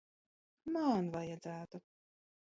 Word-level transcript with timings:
Man 0.77 1.11
vajadzētu? 1.17 1.85